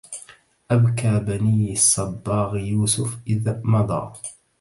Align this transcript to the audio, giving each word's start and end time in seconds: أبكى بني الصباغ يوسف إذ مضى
أبكى 0.71 1.19
بني 1.19 1.73
الصباغ 1.73 2.57
يوسف 2.57 3.17
إذ 3.27 3.59
مضى 3.63 4.13